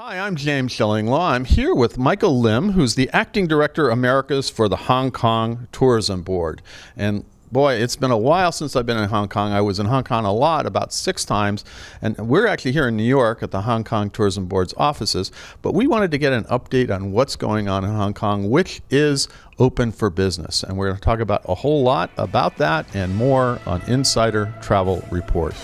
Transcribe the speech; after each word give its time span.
Hi, 0.00 0.16
I'm 0.20 0.36
James 0.36 0.72
Shillinglaw. 0.72 1.32
I'm 1.32 1.44
here 1.44 1.74
with 1.74 1.98
Michael 1.98 2.38
Lim, 2.38 2.70
who's 2.70 2.94
the 2.94 3.10
acting 3.12 3.48
director 3.48 3.90
Americas 3.90 4.48
for 4.48 4.68
the 4.68 4.76
Hong 4.76 5.10
Kong 5.10 5.66
Tourism 5.72 6.22
Board. 6.22 6.62
And 6.96 7.24
boy, 7.50 7.72
it's 7.74 7.96
been 7.96 8.12
a 8.12 8.16
while 8.16 8.52
since 8.52 8.76
I've 8.76 8.86
been 8.86 8.96
in 8.96 9.08
Hong 9.08 9.28
Kong. 9.28 9.50
I 9.50 9.60
was 9.60 9.80
in 9.80 9.86
Hong 9.86 10.04
Kong 10.04 10.24
a 10.24 10.32
lot, 10.32 10.66
about 10.66 10.92
six 10.92 11.24
times. 11.24 11.64
And 12.00 12.16
we're 12.16 12.46
actually 12.46 12.70
here 12.70 12.86
in 12.86 12.96
New 12.96 13.02
York 13.02 13.42
at 13.42 13.50
the 13.50 13.62
Hong 13.62 13.82
Kong 13.82 14.08
Tourism 14.08 14.46
Board's 14.46 14.72
offices. 14.76 15.32
But 15.62 15.74
we 15.74 15.88
wanted 15.88 16.12
to 16.12 16.18
get 16.18 16.32
an 16.32 16.44
update 16.44 16.94
on 16.94 17.10
what's 17.10 17.34
going 17.34 17.68
on 17.68 17.82
in 17.82 17.90
Hong 17.90 18.14
Kong, 18.14 18.50
which 18.50 18.80
is 18.90 19.26
open 19.58 19.90
for 19.90 20.10
business. 20.10 20.62
And 20.62 20.78
we're 20.78 20.90
going 20.90 20.98
to 20.98 21.02
talk 21.02 21.18
about 21.18 21.42
a 21.46 21.56
whole 21.56 21.82
lot 21.82 22.12
about 22.18 22.56
that 22.58 22.86
and 22.94 23.16
more 23.16 23.58
on 23.66 23.82
Insider 23.88 24.54
Travel 24.62 25.04
Report. 25.10 25.56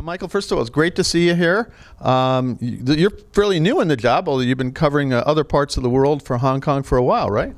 Uh, 0.00 0.02
Michael, 0.02 0.28
first 0.28 0.50
of 0.50 0.56
all, 0.56 0.62
it's 0.62 0.70
great 0.70 0.96
to 0.96 1.04
see 1.04 1.26
you 1.26 1.34
here. 1.34 1.70
Um, 2.00 2.56
you're 2.60 3.10
fairly 3.32 3.60
new 3.60 3.82
in 3.82 3.88
the 3.88 3.96
job, 3.96 4.30
although 4.30 4.42
you've 4.42 4.56
been 4.56 4.72
covering 4.72 5.12
uh, 5.12 5.18
other 5.26 5.44
parts 5.44 5.76
of 5.76 5.82
the 5.82 5.90
world 5.90 6.22
for 6.22 6.38
Hong 6.38 6.62
Kong 6.62 6.82
for 6.82 6.96
a 6.96 7.02
while, 7.02 7.30
right? 7.30 7.52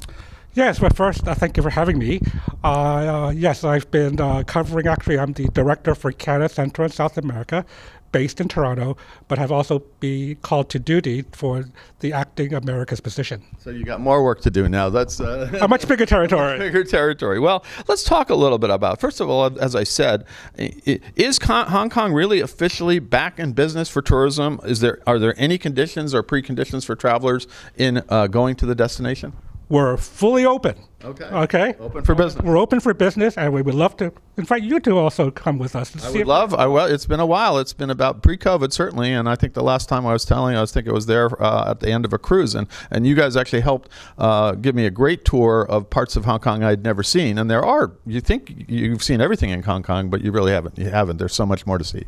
Yes, 0.55 0.81
but 0.81 0.97
first, 0.97 1.27
uh, 1.29 1.35
thank 1.37 1.57
you 1.57 1.63
for 1.63 1.71
having 1.71 1.99
me. 1.99 2.21
Uh, 2.65 2.67
uh, 2.67 3.31
yes, 3.31 3.63
I've 3.63 3.89
been 3.93 4.21
uh, 4.21 4.43
covering, 4.43 4.89
actually, 4.89 5.21
I'm 5.21 5.35
the 5.35 5.47
director 5.51 5.95
for 5.95 6.11
Canada, 6.11 6.53
Central, 6.53 6.87
and 6.87 6.93
South 6.93 7.17
America, 7.17 7.65
based 8.13 8.41
in 8.41 8.49
Toronto, 8.49 8.97
but 9.27 9.39
have 9.39 9.51
also 9.51 9.81
been 10.01 10.37
called 10.37 10.69
to 10.71 10.79
duty 10.79 11.25
for 11.33 11.65
the 12.01 12.13
acting 12.13 12.55
America's 12.55 13.01
position. 13.01 13.43
So 13.59 13.71
you 13.71 13.85
got 13.85 14.01
more 14.01 14.23
work 14.23 14.41
to 14.43 14.51
do 14.51 14.69
now. 14.69 14.91
That's 14.91 15.21
uh, 15.21 15.59
a 15.61 15.67
much 15.67 15.89
bigger 15.89 16.07
territory. 16.15 16.59
bigger 16.59 16.85
territory. 16.85 17.41
Well, 17.41 17.65
let's 17.89 18.05
talk 18.05 18.31
a 18.31 18.35
little 18.35 18.59
bit 18.59 18.71
about. 18.71 19.01
First 19.01 19.21
of 19.21 19.29
all, 19.29 19.59
as 19.59 19.75
I 19.75 19.85
said, 19.85 20.25
is 20.57 21.39
Hong 21.43 21.91
Kong 21.91 22.13
really 22.13 22.41
officially 22.41 22.99
back 22.99 23.39
in 23.39 23.53
business 23.53 23.89
for 23.89 24.03
tourism? 24.03 24.61
Is 24.65 24.81
there 24.81 25.01
are 25.07 25.19
there 25.19 25.35
any 25.39 25.59
conditions 25.59 26.15
or 26.15 26.23
preconditions 26.23 26.85
for 26.85 26.95
travelers 26.95 27.47
in 27.77 28.03
uh, 28.09 28.27
going 28.27 28.55
to 28.57 28.67
the 28.67 28.75
destination? 28.75 29.33
We're 29.73 29.97
fully 29.97 30.45
open. 30.45 30.77
Okay. 31.03 31.25
Okay. 31.25 31.75
Open 31.81 32.05
for 32.05 32.15
business. 32.15 32.45
We're 32.45 32.59
open 32.59 32.79
for 32.79 32.93
business, 32.93 33.39
and 33.39 33.55
we 33.55 33.63
would 33.63 33.75
love 33.75 33.97
to 33.97 34.13
invite 34.37 34.63
you 34.63 34.79
to 34.81 34.99
also 34.99 35.31
come 35.31 35.59
with 35.59 35.75
us. 35.75 35.97
I 36.05 36.11
would 36.11 36.27
love. 36.27 36.53
I 36.53 36.67
well, 36.67 36.85
it's 36.85 37.07
been 37.07 37.21
a 37.21 37.25
while. 37.27 37.57
It's 37.57 37.73
been 37.73 37.89
about 37.89 38.23
pre-COVID 38.23 38.71
certainly, 38.71 39.15
and 39.15 39.31
I 39.31 39.35
think 39.35 39.55
the 39.55 39.63
last 39.63 39.89
time 39.89 40.07
I 40.07 40.13
was 40.13 40.27
telling, 40.27 40.57
I 40.57 40.61
was 40.61 40.73
thinking 40.73 40.91
it 40.91 40.95
was 40.95 41.07
there 41.07 41.43
uh, 41.43 41.71
at 41.71 41.81
the 41.81 41.91
end 41.91 42.05
of 42.05 42.13
a 42.13 42.19
cruise, 42.19 42.55
and 42.55 42.67
and 42.91 43.07
you 43.07 43.15
guys 43.15 43.35
actually 43.35 43.63
helped 43.63 43.89
uh, 44.19 44.53
give 44.53 44.75
me 44.75 44.85
a 44.85 44.91
great 44.91 45.25
tour 45.25 45.67
of 45.71 45.89
parts 45.89 46.17
of 46.17 46.27
Hong 46.27 46.41
Kong 46.41 46.63
I'd 46.63 46.85
never 46.85 47.03
seen. 47.03 47.39
And 47.39 47.51
there 47.51 47.65
are. 47.65 47.93
You 48.05 48.21
think 48.21 48.67
you've 48.69 49.03
seen 49.03 49.23
everything 49.23 49.49
in 49.49 49.63
Hong 49.63 49.83
Kong, 49.83 50.11
but 50.11 50.21
you 50.21 50.33
really 50.33 50.53
haven't. 50.53 50.77
You 50.77 50.91
haven't. 50.91 51.17
There's 51.17 51.35
so 51.35 51.47
much 51.47 51.67
more 51.67 51.79
to 51.79 51.85
see. 51.85 52.05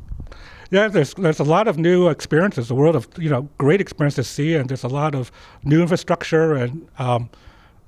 Yeah, 0.71 0.89
there's 0.89 1.15
there's 1.15 1.41
a 1.41 1.45
lot 1.45 1.67
of 1.67 1.79
new 1.79 2.09
experiences, 2.09 2.71
a 2.71 2.75
world 2.75 2.95
of 2.95 3.09
you 3.17 3.31
know 3.31 3.49
great 3.57 3.81
experiences 3.81 4.27
to 4.27 4.35
see, 4.35 4.55
and 4.55 4.69
there's 4.69 4.85
a 4.85 4.89
lot 4.89 5.15
of 5.15 5.33
new 5.63 5.81
infrastructure 5.81 6.53
and. 6.53 6.87
Um, 6.99 7.31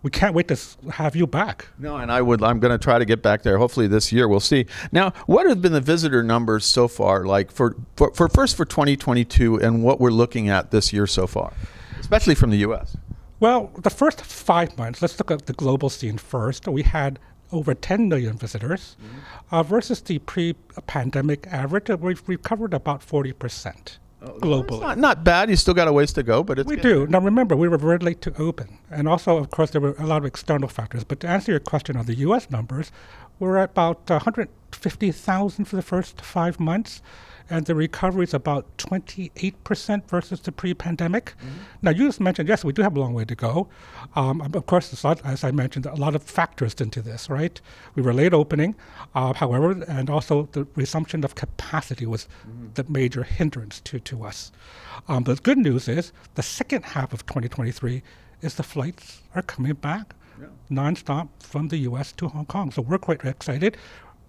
we 0.06 0.10
can't 0.10 0.34
wait 0.34 0.46
to 0.46 0.56
have 0.92 1.16
you 1.16 1.26
back. 1.26 1.66
No, 1.80 1.96
and 1.96 2.12
I 2.12 2.22
would. 2.22 2.40
I'm 2.40 2.60
going 2.60 2.70
to 2.70 2.78
try 2.78 2.96
to 2.96 3.04
get 3.04 3.22
back 3.22 3.42
there. 3.42 3.58
Hopefully 3.58 3.88
this 3.88 4.12
year. 4.12 4.28
We'll 4.28 4.38
see. 4.38 4.66
Now, 4.92 5.10
what 5.26 5.48
have 5.48 5.60
been 5.60 5.72
the 5.72 5.80
visitor 5.80 6.22
numbers 6.22 6.64
so 6.64 6.86
far? 6.86 7.24
Like 7.24 7.50
for 7.50 7.74
for, 7.96 8.14
for 8.14 8.28
first 8.28 8.56
for 8.56 8.64
2022, 8.64 9.56
and 9.56 9.82
what 9.82 9.98
we're 9.98 10.12
looking 10.12 10.48
at 10.48 10.70
this 10.70 10.92
year 10.92 11.08
so 11.08 11.26
far, 11.26 11.52
especially 11.98 12.36
from 12.36 12.50
the 12.50 12.58
U.S. 12.58 12.96
Well, 13.40 13.72
the 13.78 13.90
first 13.90 14.22
five 14.22 14.78
months. 14.78 15.02
Let's 15.02 15.18
look 15.18 15.32
at 15.32 15.46
the 15.46 15.54
global 15.54 15.90
scene 15.90 16.18
first. 16.18 16.68
We 16.68 16.84
had 16.84 17.18
over 17.50 17.74
10 17.74 18.08
million 18.08 18.38
visitors 18.38 18.96
mm-hmm. 19.02 19.56
uh, 19.56 19.64
versus 19.64 20.00
the 20.02 20.20
pre-pandemic 20.20 21.48
average. 21.48 21.88
We've 21.88 22.22
recovered 22.28 22.74
about 22.74 23.02
40 23.02 23.32
percent 23.32 23.98
Oh, 24.26 24.38
globally. 24.40 24.80
Not, 24.80 24.98
not, 24.98 25.24
bad. 25.24 25.50
You 25.50 25.56
still 25.56 25.74
got 25.74 25.88
a 25.88 25.92
ways 25.92 26.12
to 26.14 26.22
go, 26.22 26.42
but 26.42 26.64
we 26.66 26.76
do. 26.76 27.06
Now 27.06 27.20
remember, 27.20 27.54
we 27.56 27.68
were 27.68 27.78
very 27.78 27.98
late 27.98 28.20
to 28.22 28.34
open, 28.40 28.78
and 28.90 29.06
also, 29.06 29.36
of 29.36 29.50
course, 29.50 29.70
there 29.70 29.80
were 29.80 29.94
a 29.98 30.06
lot 30.06 30.18
of 30.18 30.24
external 30.24 30.68
factors. 30.68 31.04
But 31.04 31.20
to 31.20 31.28
answer 31.28 31.52
your 31.52 31.60
question 31.60 31.96
on 31.96 32.06
the 32.06 32.14
U.S. 32.16 32.50
numbers, 32.50 32.90
we're 33.38 33.56
at 33.58 33.70
about 33.70 34.08
150,000 34.10 35.64
for 35.64 35.76
the 35.76 35.82
first 35.82 36.20
five 36.22 36.58
months 36.58 37.02
and 37.48 37.66
the 37.66 37.74
recovery 37.74 38.24
is 38.24 38.34
about 38.34 38.76
28% 38.78 40.08
versus 40.08 40.40
the 40.40 40.52
pre-pandemic. 40.52 41.26
Mm-hmm. 41.26 41.48
Now, 41.82 41.90
you 41.92 42.06
just 42.06 42.20
mentioned, 42.20 42.48
yes, 42.48 42.64
we 42.64 42.72
do 42.72 42.82
have 42.82 42.96
a 42.96 43.00
long 43.00 43.14
way 43.14 43.24
to 43.24 43.34
go. 43.34 43.68
Um, 44.14 44.40
of 44.40 44.66
course, 44.66 45.04
as 45.04 45.44
I 45.44 45.50
mentioned, 45.50 45.86
a 45.86 45.94
lot 45.94 46.14
of 46.14 46.22
factors 46.22 46.74
into 46.80 47.00
this, 47.02 47.30
right? 47.30 47.60
We 47.94 48.02
were 48.02 48.12
late 48.12 48.34
opening, 48.34 48.74
uh, 49.14 49.32
however, 49.34 49.72
and 49.86 50.10
also 50.10 50.48
the 50.52 50.66
resumption 50.74 51.24
of 51.24 51.34
capacity 51.34 52.06
was 52.06 52.28
mm-hmm. 52.46 52.68
the 52.74 52.84
major 52.88 53.22
hindrance 53.22 53.80
to, 53.80 54.00
to 54.00 54.24
us. 54.24 54.50
Um, 55.08 55.24
the 55.24 55.36
good 55.36 55.58
news 55.58 55.88
is 55.88 56.12
the 56.34 56.42
second 56.42 56.84
half 56.84 57.12
of 57.12 57.26
2023 57.26 58.02
is 58.42 58.54
the 58.54 58.62
flights 58.62 59.22
are 59.34 59.42
coming 59.42 59.74
back 59.74 60.14
yeah. 60.40 60.48
nonstop 60.70 61.28
from 61.40 61.68
the 61.68 61.78
U.S. 61.78 62.12
to 62.12 62.28
Hong 62.28 62.46
Kong. 62.46 62.70
So 62.70 62.82
we're 62.82 62.98
quite 62.98 63.24
excited. 63.24 63.76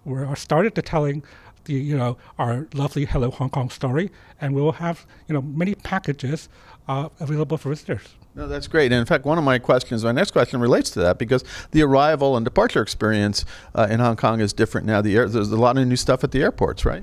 We're 0.04 0.34
started 0.36 0.74
to 0.76 0.82
telling 0.82 1.22
the 1.68 1.74
you 1.74 1.96
know 1.96 2.18
our 2.38 2.66
lovely 2.74 3.04
Hello 3.04 3.30
Hong 3.30 3.50
Kong 3.50 3.70
story, 3.70 4.10
and 4.40 4.54
we 4.54 4.60
will 4.60 4.72
have 4.72 5.06
you 5.28 5.34
know 5.34 5.42
many 5.42 5.74
packages 5.76 6.48
uh, 6.88 7.08
available 7.20 7.56
for 7.56 7.68
visitors. 7.68 8.16
No, 8.34 8.46
that's 8.46 8.68
great. 8.68 8.92
And 8.92 9.00
in 9.00 9.06
fact, 9.06 9.24
one 9.24 9.38
of 9.38 9.44
my 9.44 9.58
questions, 9.58 10.04
my 10.04 10.12
next 10.12 10.30
question 10.30 10.60
relates 10.60 10.90
to 10.90 11.00
that 11.00 11.18
because 11.18 11.44
the 11.72 11.82
arrival 11.82 12.36
and 12.36 12.44
departure 12.44 12.82
experience 12.82 13.44
uh, 13.74 13.88
in 13.90 14.00
Hong 14.00 14.16
Kong 14.16 14.40
is 14.40 14.52
different 14.52 14.86
now. 14.86 15.00
The 15.00 15.16
air, 15.16 15.28
there's 15.28 15.50
a 15.50 15.56
lot 15.56 15.76
of 15.76 15.86
new 15.86 15.96
stuff 15.96 16.22
at 16.22 16.30
the 16.30 16.42
airports, 16.42 16.84
right? 16.84 17.02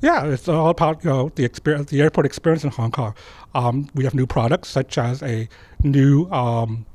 Yeah, 0.00 0.26
it's 0.26 0.48
all 0.48 0.70
about 0.70 1.04
you 1.04 1.10
know 1.10 1.30
the 1.34 1.44
experience, 1.44 1.90
the 1.90 2.00
airport 2.00 2.26
experience 2.26 2.64
in 2.64 2.70
Hong 2.70 2.90
Kong. 2.90 3.14
Um, 3.54 3.88
we 3.94 4.04
have 4.04 4.14
new 4.14 4.26
products 4.26 4.68
such 4.68 4.98
as 4.98 5.22
a 5.22 5.48
new 5.82 6.30
um, 6.30 6.86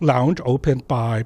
lounge 0.00 0.40
opened 0.44 0.88
by 0.88 1.24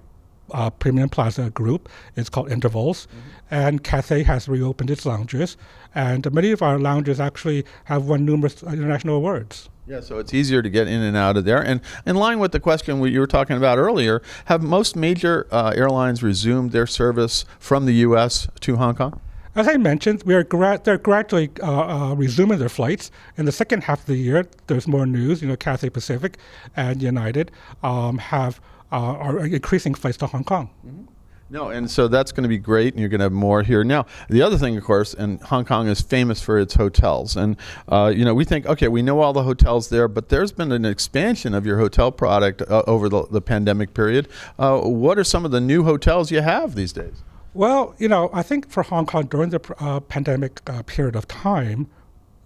uh, 0.52 0.70
Premium 0.70 1.08
Plaza 1.08 1.50
Group. 1.50 1.88
It's 2.16 2.28
called 2.28 2.50
Intervals, 2.50 3.06
mm-hmm. 3.06 3.54
and 3.54 3.84
Cathay 3.84 4.22
has 4.24 4.48
reopened 4.48 4.90
its 4.90 5.06
lounges, 5.06 5.56
and 5.94 6.30
many 6.32 6.50
of 6.50 6.62
our 6.62 6.78
lounges 6.78 7.20
actually 7.20 7.64
have 7.84 8.06
won 8.06 8.24
numerous 8.24 8.62
international 8.62 9.16
awards. 9.16 9.68
Yeah, 9.86 10.00
so 10.00 10.18
it's 10.18 10.34
easier 10.34 10.62
to 10.62 10.68
get 10.68 10.88
in 10.88 11.00
and 11.00 11.16
out 11.16 11.36
of 11.36 11.44
there. 11.44 11.62
And 11.62 11.80
in 12.04 12.16
line 12.16 12.40
with 12.40 12.50
the 12.50 12.58
question 12.58 12.98
we, 12.98 13.12
you 13.12 13.20
were 13.20 13.26
talking 13.28 13.56
about 13.56 13.78
earlier, 13.78 14.20
have 14.46 14.60
most 14.60 14.96
major 14.96 15.46
uh, 15.52 15.72
airlines 15.76 16.24
resumed 16.24 16.72
their 16.72 16.88
service 16.88 17.44
from 17.60 17.86
the 17.86 17.92
U.S. 17.94 18.48
to 18.60 18.76
Hong 18.76 18.96
Kong? 18.96 19.20
As 19.54 19.68
I 19.68 19.76
mentioned, 19.78 20.22
we 20.24 20.34
are 20.34 20.42
gra- 20.42 20.80
they're 20.82 20.98
gradually 20.98 21.50
uh, 21.62 22.10
uh, 22.10 22.14
resuming 22.14 22.58
their 22.58 22.68
flights. 22.68 23.10
In 23.38 23.46
the 23.46 23.52
second 23.52 23.84
half 23.84 24.00
of 24.00 24.06
the 24.06 24.16
year, 24.16 24.46
there's 24.66 24.86
more 24.86 25.06
news. 25.06 25.40
You 25.40 25.48
know, 25.48 25.56
Cathay 25.56 25.88
Pacific 25.88 26.36
and 26.76 27.00
United 27.00 27.52
um, 27.82 28.18
have 28.18 28.60
are 28.90 29.44
increasing 29.46 29.94
flights 29.94 30.18
to 30.18 30.26
Hong 30.26 30.44
Kong. 30.44 30.70
Mm-hmm. 30.86 31.04
No, 31.48 31.68
and 31.68 31.88
so 31.88 32.08
that's 32.08 32.32
going 32.32 32.42
to 32.42 32.48
be 32.48 32.58
great, 32.58 32.94
and 32.94 33.00
you're 33.00 33.08
going 33.08 33.20
to 33.20 33.26
have 33.26 33.32
more 33.32 33.62
here. 33.62 33.84
Now, 33.84 34.06
the 34.28 34.42
other 34.42 34.58
thing, 34.58 34.76
of 34.76 34.82
course, 34.82 35.14
and 35.14 35.40
Hong 35.42 35.64
Kong 35.64 35.86
is 35.86 36.00
famous 36.00 36.42
for 36.42 36.58
its 36.58 36.74
hotels, 36.74 37.36
and 37.36 37.56
uh, 37.88 38.12
you 38.14 38.24
know 38.24 38.34
we 38.34 38.44
think, 38.44 38.66
okay, 38.66 38.88
we 38.88 39.00
know 39.00 39.20
all 39.20 39.32
the 39.32 39.44
hotels 39.44 39.88
there, 39.88 40.08
but 40.08 40.28
there's 40.28 40.50
been 40.50 40.72
an 40.72 40.84
expansion 40.84 41.54
of 41.54 41.64
your 41.64 41.78
hotel 41.78 42.10
product 42.10 42.62
uh, 42.62 42.82
over 42.88 43.08
the, 43.08 43.26
the, 43.30 43.40
pandemic 43.40 43.94
period. 43.94 44.28
Uh, 44.58 44.80
what 44.80 45.18
are 45.18 45.24
some 45.24 45.44
of 45.44 45.52
the 45.52 45.60
new 45.60 45.84
hotels 45.84 46.32
you 46.32 46.40
have 46.40 46.74
these 46.74 46.92
days? 46.92 47.22
Well, 47.54 47.94
you 47.96 48.08
know, 48.08 48.28
I 48.32 48.42
think 48.42 48.68
for 48.68 48.82
Hong 48.82 49.06
Kong 49.06 49.26
during 49.26 49.50
the 49.50 49.60
uh, 49.78 50.00
pandemic 50.00 50.60
uh, 50.68 50.82
period 50.82 51.14
of 51.14 51.28
time, 51.28 51.86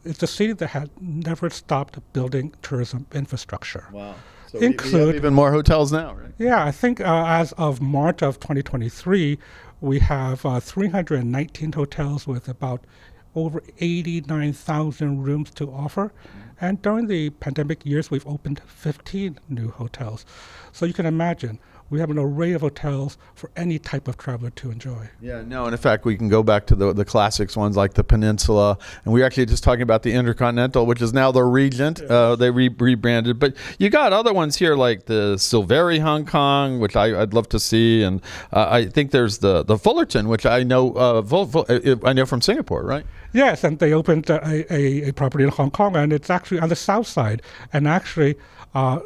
it's 0.05 0.23
a 0.23 0.27
city 0.27 0.53
that 0.53 0.69
had 0.69 0.91
never 1.01 1.49
stopped 1.49 1.99
building 2.13 2.53
tourism 2.61 3.07
infrastructure. 3.13 3.89
Wow. 3.93 4.15
So 4.51 4.59
include 4.59 5.15
even 5.15 5.33
more 5.33 5.53
hotels 5.53 5.93
now, 5.93 6.15
right? 6.15 6.33
Yeah, 6.37 6.65
I 6.65 6.73
think 6.73 7.01
uh, 7.01 7.25
as 7.25 7.53
of 7.53 7.81
March 7.81 8.21
of 8.21 8.41
2023, 8.41 9.39
we 9.81 10.01
have 10.01 10.45
uh, 10.45 10.59
319 10.59 11.73
hotels 11.73 12.27
with 12.27 12.49
about 12.49 12.85
over 13.37 13.63
89,000 13.79 15.23
rooms 15.23 15.53
to 15.53 15.71
offer. 15.71 16.13
And 16.61 16.83
during 16.83 17.07
the 17.07 17.31
pandemic 17.31 17.87
years, 17.87 18.11
we've 18.11 18.27
opened 18.27 18.61
15 18.67 19.39
new 19.49 19.71
hotels. 19.71 20.27
So 20.73 20.85
you 20.85 20.95
can 20.95 21.07
imagine 21.07 21.61
we 21.91 21.99
have 21.99 22.11
an 22.11 22.19
array 22.19 22.53
of 22.53 22.61
hotels 22.61 23.19
for 23.35 23.51
any 23.57 23.79
type 23.79 24.07
of 24.07 24.17
traveler 24.17 24.51
to 24.51 24.71
enjoy. 24.71 25.11
Yeah, 25.21 25.43
no, 25.43 25.65
and 25.65 25.75
in 25.75 25.79
fact, 25.79 26.05
we 26.05 26.17
can 26.17 26.29
go 26.29 26.43
back 26.43 26.67
to 26.67 26.77
the, 26.77 26.93
the 26.93 27.05
classics 27.05 27.57
ones 27.57 27.77
like 27.77 27.95
the 27.95 28.05
Peninsula, 28.05 28.79
and 29.05 29.13
we 29.13 29.23
are 29.23 29.25
actually 29.25 29.47
just 29.47 29.65
talking 29.65 29.83
about 29.83 30.05
the 30.05 30.13
Intercontinental, 30.13 30.87
which 30.87 31.03
is 31.03 31.13
now 31.13 31.33
the 31.33 31.43
Regent. 31.43 32.01
Uh, 32.01 32.37
they 32.37 32.51
re- 32.51 32.69
rebranded, 32.69 33.41
but 33.41 33.55
you 33.79 33.91
got 33.91 34.13
other 34.13 34.33
ones 34.33 34.57
here 34.57 34.77
like 34.77 35.07
the 35.07 35.35
Silveri 35.35 36.01
Hong 36.01 36.25
Kong, 36.25 36.79
which 36.79 36.95
I, 36.95 37.13
would 37.13 37.35
love 37.35 37.49
to 37.51 37.59
see, 37.59 38.03
and 38.03 38.23
uh, 38.53 38.69
I 38.71 38.87
think 38.87 39.11
there's 39.11 39.39
the 39.39 39.65
the 39.65 39.77
Fullerton, 39.77 40.29
which 40.29 40.47
I 40.47 40.63
know 40.63 40.95
uh, 40.95 41.23
uh 41.23 41.97
I 42.05 42.13
know 42.13 42.25
from 42.25 42.41
Singapore, 42.41 42.85
right? 42.85 43.05
Yes, 43.33 43.65
and 43.65 43.79
they 43.79 43.93
opened 43.93 44.31
a, 44.31 44.73
a, 44.73 45.09
a 45.09 45.13
property 45.13 45.45
in 45.45 45.51
Hong 45.51 45.71
Kong, 45.71 45.97
and 45.97 46.13
it's 46.13 46.31
actually 46.31 46.61
on 46.61 46.69
the 46.69 46.77
south 46.77 47.09
side, 47.09 47.43
and 47.73 47.89
actually. 47.89 48.37
Uh, 48.73 49.01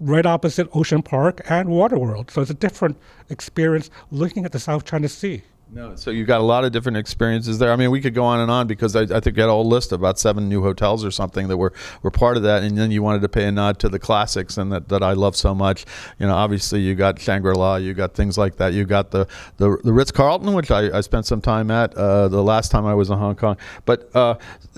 right 0.00 0.26
opposite 0.26 0.68
Ocean 0.74 1.02
Park 1.02 1.42
and 1.48 1.68
Waterworld. 1.68 2.30
So 2.30 2.40
it's 2.40 2.50
a 2.50 2.54
different 2.54 2.96
experience 3.28 3.90
looking 4.10 4.44
at 4.44 4.52
the 4.52 4.58
South 4.58 4.84
China 4.84 5.08
Sea. 5.08 5.42
No, 5.72 5.94
so 5.94 6.10
you 6.10 6.24
got 6.24 6.40
a 6.40 6.44
lot 6.44 6.64
of 6.64 6.72
different 6.72 6.98
experiences 6.98 7.58
there. 7.58 7.72
I 7.72 7.76
mean, 7.76 7.92
we 7.92 8.00
could 8.00 8.14
go 8.14 8.24
on 8.24 8.40
and 8.40 8.50
on 8.50 8.66
because 8.66 8.96
I, 8.96 9.02
I 9.02 9.20
think 9.20 9.36
we 9.36 9.40
had 9.40 9.48
a 9.48 9.52
whole 9.52 9.68
list 9.68 9.92
of 9.92 10.00
about 10.00 10.18
seven 10.18 10.48
new 10.48 10.62
hotels 10.62 11.04
or 11.04 11.12
something 11.12 11.46
that 11.46 11.56
were, 11.56 11.72
were 12.02 12.10
part 12.10 12.36
of 12.36 12.42
that. 12.42 12.64
And 12.64 12.76
then 12.76 12.90
you 12.90 13.02
wanted 13.02 13.22
to 13.22 13.28
pay 13.28 13.44
a 13.44 13.52
nod 13.52 13.78
to 13.80 13.88
the 13.88 13.98
classics 13.98 14.58
and 14.58 14.72
that, 14.72 14.88
that 14.88 15.02
I 15.02 15.12
love 15.12 15.36
so 15.36 15.54
much. 15.54 15.84
You 16.18 16.26
know, 16.26 16.34
obviously 16.34 16.80
you 16.80 16.96
got 16.96 17.20
Shangri 17.20 17.54
La, 17.54 17.76
you 17.76 17.94
got 17.94 18.14
things 18.14 18.36
like 18.36 18.56
that. 18.56 18.72
You 18.72 18.84
got 18.84 19.12
the 19.12 19.28
the, 19.58 19.76
the 19.84 19.92
Ritz 19.92 20.10
Carlton, 20.10 20.54
which 20.54 20.70
I, 20.70 20.96
I 20.96 21.02
spent 21.02 21.26
some 21.26 21.40
time 21.40 21.70
at 21.70 21.94
uh, 21.94 22.26
the 22.28 22.42
last 22.42 22.70
time 22.70 22.84
I 22.84 22.94
was 22.94 23.10
in 23.10 23.18
Hong 23.18 23.36
Kong. 23.36 23.56
But 23.84 24.14
uh, 24.14 24.36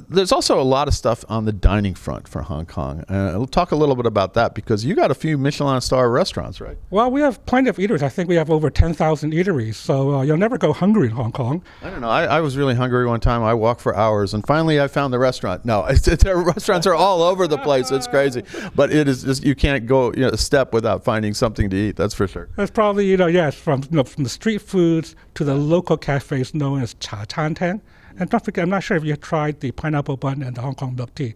there's 0.09 0.33
also 0.33 0.61
a 0.61 0.63
lot 0.63 0.89
of 0.89 0.95
stuff 0.95 1.25
on 1.29 1.47
the 1.47 1.53
dining 1.53 1.95
front 1.95 2.29
for 2.29 2.43
Hong 2.43 2.67
Kong. 2.67 3.01
Uh, 3.09 3.33
we'll 3.37 3.47
talk 3.47 3.73
a 3.73 3.77
little 3.77 3.97
bit 3.97 4.07
about 4.07 4.35
that 4.35 4.55
because 4.55 4.85
you 4.85 4.95
got 4.95 5.11
a 5.11 5.15
few 5.15 5.39
Michelin 5.39 5.81
star 5.81 6.11
restaurants, 6.11 6.61
right? 6.61 6.77
Well, 6.91 7.11
we 7.11 7.21
have 7.23 7.45
plenty 7.47 7.71
of 7.71 7.77
eateries. 7.77 8.03
I 8.03 8.09
think 8.09 8.29
we 8.29 8.35
have 8.35 8.51
over 8.51 8.69
10,000 8.69 9.33
eateries. 9.33 9.75
So 9.75 10.17
uh, 10.17 10.23
you'll 10.23 10.37
never 10.37 10.59
go 10.59 10.73
hungry 10.83 11.07
in 11.07 11.15
Hong 11.15 11.31
Kong. 11.31 11.63
I 11.81 11.91
don't 11.91 12.01
know. 12.01 12.09
I, 12.09 12.25
I, 12.25 12.41
was 12.41 12.57
really 12.57 12.75
hungry 12.75 13.07
one 13.07 13.21
time. 13.21 13.45
I 13.45 13.55
walked 13.55 13.81
for 13.81 13.95
hours, 13.95 14.35
and 14.35 14.45
finally 14.45 14.81
I 14.81 14.89
found 14.89 15.13
the 15.13 15.19
restaurant. 15.21 15.65
No, 15.65 15.85
it's, 15.89 16.09
it's, 16.09 16.25
restaurants 16.25 16.89
are 16.89 16.95
all 16.95 17.23
over 17.23 17.47
the 17.47 17.59
place. 17.59 17.93
It's 17.93 18.09
crazy, 18.09 18.43
but 18.75 18.93
it 18.93 19.07
is 19.07 19.23
just 19.23 19.45
you 19.45 19.55
can't 19.55 19.87
go 19.87 20.13
you 20.13 20.23
know, 20.23 20.31
a 20.31 20.37
step 20.37 20.73
without 20.73 21.05
finding 21.05 21.35
something 21.35 21.71
to 21.71 21.77
eat. 21.77 21.95
That's 21.95 22.15
for 22.15 22.27
sure. 22.27 22.49
That's 22.57 22.73
probably 22.73 23.07
you 23.07 23.17
know 23.17 23.29
yes 23.29 23.55
from 23.55 23.83
you 23.93 23.99
know, 23.99 24.03
from 24.03 24.25
the 24.25 24.31
street 24.31 24.61
foods 24.61 25.15
to 25.35 25.45
the 25.45 25.55
local 25.55 25.97
cafes 25.97 26.53
known 26.53 26.83
as 26.83 26.95
cha 26.95 27.27
chaan 27.27 27.55
teng. 27.55 27.81
And 28.19 28.29
don't 28.29 28.45
forget, 28.45 28.65
I'm 28.65 28.71
not 28.71 28.83
sure 28.83 28.97
if 28.97 29.05
you 29.05 29.15
tried 29.15 29.61
the 29.61 29.71
pineapple 29.71 30.17
bun 30.17 30.43
and 30.43 30.57
the 30.57 30.63
Hong 30.63 30.75
Kong 30.75 30.97
milk 30.97 31.15
tea. 31.15 31.35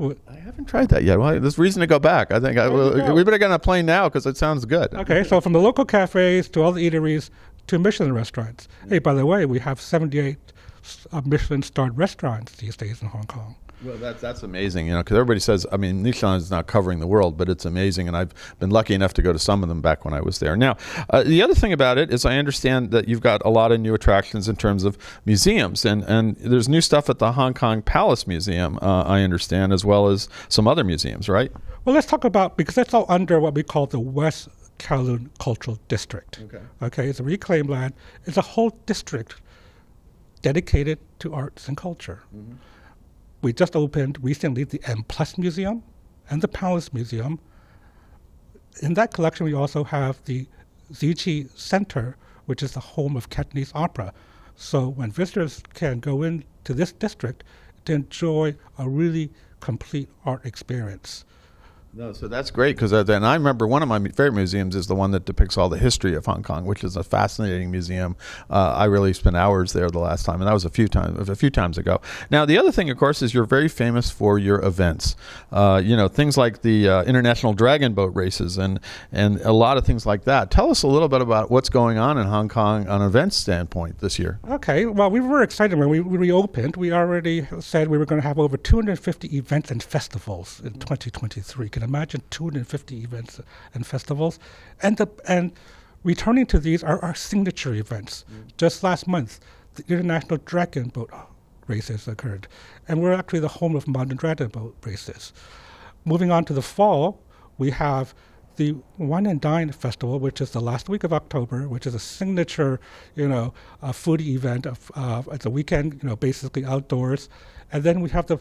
I 0.00 0.34
haven't 0.44 0.66
tried 0.66 0.90
that 0.90 1.02
yet. 1.02 1.18
Well, 1.18 1.40
there's 1.40 1.58
reason 1.58 1.80
to 1.80 1.86
go 1.86 1.98
back. 1.98 2.30
I 2.30 2.38
think 2.38 2.56
I, 2.56 2.68
we 3.12 3.24
better 3.24 3.38
get 3.38 3.46
on 3.46 3.52
a 3.52 3.58
plane 3.58 3.86
now 3.86 4.08
because 4.08 4.26
it 4.26 4.36
sounds 4.36 4.64
good. 4.64 4.94
Okay, 4.94 5.24
so 5.24 5.40
from 5.40 5.52
the 5.52 5.60
local 5.60 5.84
cafes 5.84 6.48
to 6.50 6.62
all 6.62 6.70
the 6.70 6.88
eateries 6.88 7.30
to 7.68 7.78
Michelin 7.78 8.12
restaurants. 8.12 8.68
Hey, 8.88 8.98
by 8.98 9.14
the 9.14 9.26
way, 9.26 9.46
we 9.46 9.58
have 9.60 9.80
78 9.80 10.36
uh, 11.12 11.22
Michelin 11.24 11.62
starred 11.62 11.96
restaurants 11.96 12.56
these 12.56 12.76
days 12.76 13.02
in 13.02 13.08
Hong 13.08 13.26
Kong. 13.26 13.56
Well, 13.84 13.96
that's 13.96 14.20
that's 14.20 14.42
amazing, 14.42 14.86
you 14.86 14.92
know, 14.92 15.00
because 15.00 15.14
everybody 15.16 15.38
says, 15.38 15.64
I 15.70 15.76
mean, 15.76 16.02
Michelin 16.02 16.36
is 16.36 16.50
not 16.50 16.66
covering 16.66 16.98
the 16.98 17.06
world, 17.06 17.36
but 17.36 17.48
it's 17.48 17.64
amazing, 17.64 18.08
and 18.08 18.16
I've 18.16 18.34
been 18.58 18.70
lucky 18.70 18.92
enough 18.92 19.14
to 19.14 19.22
go 19.22 19.32
to 19.32 19.38
some 19.38 19.62
of 19.62 19.68
them 19.68 19.80
back 19.80 20.04
when 20.04 20.12
I 20.12 20.20
was 20.20 20.40
there. 20.40 20.56
Now, 20.56 20.76
uh, 21.10 21.22
the 21.22 21.42
other 21.42 21.54
thing 21.54 21.72
about 21.72 21.96
it 21.96 22.12
is, 22.12 22.24
I 22.24 22.38
understand 22.38 22.90
that 22.90 23.06
you've 23.06 23.20
got 23.20 23.40
a 23.44 23.50
lot 23.50 23.70
of 23.70 23.78
new 23.78 23.94
attractions 23.94 24.48
in 24.48 24.56
terms 24.56 24.82
of 24.82 24.98
museums, 25.24 25.84
and 25.84 26.02
and 26.04 26.34
there's 26.38 26.68
new 26.68 26.80
stuff 26.80 27.08
at 27.08 27.20
the 27.20 27.32
Hong 27.32 27.54
Kong 27.54 27.82
Palace 27.82 28.26
Museum, 28.26 28.80
uh, 28.82 29.02
I 29.02 29.22
understand, 29.22 29.72
as 29.72 29.84
well 29.84 30.08
as 30.08 30.28
some 30.48 30.66
other 30.66 30.82
museums, 30.82 31.28
right? 31.28 31.52
Well, 31.84 31.94
let's 31.94 32.08
talk 32.08 32.24
about 32.24 32.56
because 32.56 32.74
that's 32.74 32.92
all 32.92 33.06
under 33.08 33.38
what 33.38 33.54
we 33.54 33.62
call 33.62 33.86
the 33.86 34.00
West 34.00 34.48
Kowloon 34.78 35.30
Cultural 35.38 35.78
District. 35.88 36.40
Okay. 36.44 36.62
Okay, 36.82 37.08
it's 37.08 37.20
a 37.20 37.24
reclaimed 37.24 37.68
land. 37.68 37.94
It's 38.26 38.36
a 38.36 38.42
whole 38.42 38.70
district 38.86 39.40
dedicated 40.42 40.98
to 41.18 41.34
arts 41.34 41.68
and 41.68 41.76
culture. 41.76 42.22
Mm-hmm 42.34 42.54
we 43.40 43.52
just 43.52 43.76
opened 43.76 44.22
recently 44.22 44.64
the 44.64 44.80
M 44.86 45.04
Plus 45.04 45.38
Museum 45.38 45.82
and 46.30 46.42
the 46.42 46.48
Palace 46.48 46.92
Museum. 46.92 47.38
In 48.82 48.94
that 48.94 49.12
collection, 49.12 49.46
we 49.46 49.54
also 49.54 49.84
have 49.84 50.22
the 50.24 50.46
Xiqu 50.92 51.48
Center, 51.56 52.16
which 52.46 52.62
is 52.62 52.72
the 52.72 52.80
home 52.80 53.16
of 53.16 53.30
Cantonese 53.30 53.72
opera. 53.74 54.12
So 54.56 54.88
when 54.88 55.12
visitors 55.12 55.62
can 55.74 56.00
go 56.00 56.22
into 56.22 56.74
this 56.74 56.92
district 56.92 57.44
to 57.84 57.92
enjoy 57.92 58.56
a 58.78 58.88
really 58.88 59.30
complete 59.60 60.08
art 60.24 60.44
experience. 60.44 61.24
No, 61.98 62.12
so 62.12 62.28
that's 62.28 62.52
great 62.52 62.76
because 62.76 62.92
uh, 62.92 63.02
then 63.02 63.24
I 63.24 63.34
remember 63.34 63.66
one 63.66 63.82
of 63.82 63.88
my 63.88 63.98
favorite 63.98 64.34
museums 64.34 64.76
is 64.76 64.86
the 64.86 64.94
one 64.94 65.10
that 65.10 65.24
depicts 65.24 65.58
all 65.58 65.68
the 65.68 65.78
history 65.78 66.14
of 66.14 66.26
Hong 66.26 66.44
Kong, 66.44 66.64
which 66.64 66.84
is 66.84 66.94
a 66.94 67.02
fascinating 67.02 67.72
museum. 67.72 68.14
Uh, 68.48 68.72
I 68.76 68.84
really 68.84 69.12
spent 69.12 69.34
hours 69.34 69.72
there 69.72 69.90
the 69.90 69.98
last 69.98 70.24
time, 70.24 70.40
and 70.40 70.46
that 70.46 70.52
was 70.52 70.64
a 70.64 70.70
few 70.70 70.86
times 70.86 71.28
a 71.28 71.34
few 71.34 71.50
times 71.50 71.76
ago. 71.76 72.00
Now, 72.30 72.44
the 72.44 72.56
other 72.56 72.70
thing, 72.70 72.88
of 72.88 72.98
course, 72.98 73.20
is 73.20 73.34
you're 73.34 73.42
very 73.42 73.66
famous 73.66 74.12
for 74.12 74.38
your 74.38 74.64
events. 74.64 75.16
Uh, 75.50 75.82
you 75.84 75.96
know, 75.96 76.06
things 76.06 76.36
like 76.36 76.62
the 76.62 76.88
uh, 76.88 77.02
international 77.02 77.52
dragon 77.52 77.94
boat 77.94 78.14
races 78.14 78.58
and 78.58 78.78
and 79.10 79.40
a 79.40 79.52
lot 79.52 79.76
of 79.76 79.84
things 79.84 80.06
like 80.06 80.22
that. 80.22 80.52
Tell 80.52 80.70
us 80.70 80.84
a 80.84 80.86
little 80.86 81.08
bit 81.08 81.20
about 81.20 81.50
what's 81.50 81.68
going 81.68 81.98
on 81.98 82.16
in 82.16 82.28
Hong 82.28 82.48
Kong 82.48 82.86
on 82.86 83.02
an 83.02 83.08
event 83.08 83.34
standpoint 83.34 83.98
this 83.98 84.20
year. 84.20 84.38
Okay, 84.48 84.86
well, 84.86 85.10
we 85.10 85.18
were 85.18 85.42
excited 85.42 85.76
when 85.76 85.88
we 85.88 85.98
reopened. 85.98 86.76
We 86.76 86.92
already 86.92 87.48
said 87.58 87.88
we 87.88 87.98
were 87.98 88.06
going 88.06 88.22
to 88.22 88.28
have 88.28 88.38
over 88.38 88.56
250 88.56 89.36
events 89.36 89.72
and 89.72 89.82
festivals 89.82 90.60
in 90.64 90.74
2023 90.74 91.68
can 91.68 91.87
imagine 91.88 92.22
250 92.30 93.02
events 93.02 93.40
and 93.74 93.86
festivals. 93.86 94.38
And, 94.82 94.96
the, 94.96 95.08
and 95.26 95.52
returning 96.04 96.46
to 96.46 96.58
these 96.58 96.84
are 96.84 97.02
our 97.02 97.14
signature 97.14 97.74
events. 97.74 98.24
Mm. 98.30 98.56
Just 98.56 98.82
last 98.82 99.08
month, 99.08 99.40
the 99.74 99.84
International 99.88 100.38
Dragon 100.44 100.88
Boat 100.88 101.10
races 101.66 102.08
occurred. 102.08 102.48
And 102.86 103.02
we're 103.02 103.12
actually 103.12 103.40
the 103.40 103.48
home 103.48 103.76
of 103.76 103.86
modern 103.86 104.16
dragon 104.16 104.48
boat 104.48 104.76
races. 104.84 105.32
Moving 106.04 106.30
on 106.30 106.44
to 106.46 106.52
the 106.52 106.62
fall, 106.62 107.22
we 107.58 107.70
have 107.70 108.14
the 108.56 108.74
Wine 108.96 109.26
and 109.26 109.40
Dine 109.40 109.70
Festival, 109.70 110.18
which 110.18 110.40
is 110.40 110.50
the 110.50 110.60
last 110.60 110.88
week 110.88 111.04
of 111.04 111.12
October, 111.12 111.68
which 111.68 111.86
is 111.86 111.94
a 111.94 111.98
signature, 111.98 112.80
you 113.14 113.28
know, 113.28 113.54
uh, 113.82 113.92
foodie 113.92 114.34
event. 114.34 114.66
Of, 114.66 114.90
uh, 114.94 115.22
it's 115.30 115.46
a 115.46 115.50
weekend, 115.50 116.00
you 116.02 116.08
know, 116.08 116.16
basically 116.16 116.64
outdoors. 116.64 117.28
And 117.70 117.84
then 117.84 118.00
we 118.00 118.10
have 118.10 118.26
the 118.26 118.38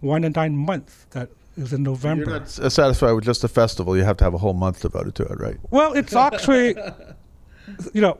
Wine 0.00 0.24
and 0.24 0.34
Dine 0.34 0.56
Month 0.56 1.10
that 1.10 1.30
is 1.60 1.72
in 1.72 1.82
November. 1.82 2.30
You're 2.30 2.40
not 2.40 2.48
satisfied 2.48 3.12
with 3.12 3.24
just 3.24 3.44
a 3.44 3.48
festival. 3.48 3.96
You 3.96 4.04
have 4.04 4.16
to 4.18 4.24
have 4.24 4.34
a 4.34 4.38
whole 4.38 4.54
month 4.54 4.82
devoted 4.82 5.14
to 5.16 5.24
it, 5.24 5.40
right? 5.40 5.56
Well, 5.70 5.92
it's 5.92 6.14
actually, 6.14 6.74
you 7.92 8.00
know, 8.00 8.18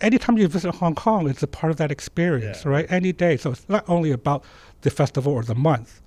anytime 0.00 0.38
you 0.38 0.48
visit 0.48 0.74
Hong 0.74 0.94
Kong, 0.94 1.28
it's 1.28 1.42
a 1.42 1.46
part 1.46 1.70
of 1.70 1.76
that 1.78 1.90
experience, 1.90 2.64
yeah. 2.64 2.70
right? 2.70 2.86
Any 2.90 3.12
day. 3.12 3.36
So 3.36 3.52
it's 3.52 3.68
not 3.68 3.88
only 3.88 4.10
about 4.10 4.44
the 4.82 4.90
festival 4.90 5.32
or 5.32 5.42
the 5.42 5.54
month. 5.54 6.00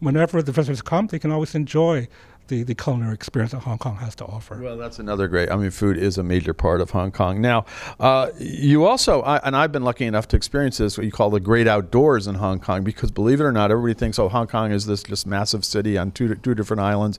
Whenever 0.00 0.42
the 0.42 0.52
visitors 0.52 0.82
come, 0.82 1.08
they 1.08 1.18
can 1.18 1.32
always 1.32 1.54
enjoy 1.54 2.06
the, 2.48 2.62
the 2.64 2.74
culinary 2.74 3.14
experience 3.14 3.52
that 3.52 3.60
Hong 3.60 3.78
Kong 3.78 3.96
has 3.96 4.14
to 4.16 4.24
offer. 4.24 4.60
Well, 4.60 4.76
that's 4.76 4.98
another 4.98 5.28
great. 5.28 5.50
I 5.50 5.56
mean, 5.56 5.70
food 5.70 5.96
is 5.96 6.18
a 6.18 6.22
major 6.22 6.52
part 6.52 6.80
of 6.80 6.90
Hong 6.90 7.12
Kong. 7.12 7.40
Now, 7.40 7.64
uh, 8.00 8.30
you 8.38 8.84
also, 8.84 9.22
I, 9.22 9.38
and 9.38 9.56
I've 9.56 9.72
been 9.72 9.84
lucky 9.84 10.04
enough 10.06 10.28
to 10.28 10.36
experience 10.36 10.78
this, 10.78 10.98
what 10.98 11.04
you 11.04 11.12
call 11.12 11.30
the 11.30 11.40
great 11.40 11.66
outdoors 11.66 12.26
in 12.26 12.34
Hong 12.34 12.60
Kong, 12.60 12.84
because 12.84 13.10
believe 13.10 13.40
it 13.40 13.44
or 13.44 13.52
not, 13.52 13.70
everybody 13.70 13.94
thinks, 13.94 14.18
oh, 14.18 14.28
Hong 14.28 14.46
Kong 14.46 14.72
is 14.72 14.86
this 14.86 15.02
just 15.02 15.26
massive 15.26 15.64
city 15.64 15.96
on 15.96 16.10
two 16.10 16.34
two 16.34 16.54
different 16.54 16.80
islands. 16.80 17.18